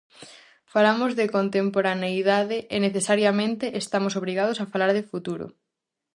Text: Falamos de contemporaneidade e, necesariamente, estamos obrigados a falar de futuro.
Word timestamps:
Falamos 0.73 1.11
de 1.19 1.25
contemporaneidade 1.35 2.57
e, 2.75 2.77
necesariamente, 2.85 3.65
estamos 3.81 4.13
obrigados 4.19 4.57
a 4.59 4.69
falar 4.73 4.91
de 4.93 5.07
futuro. 5.11 5.45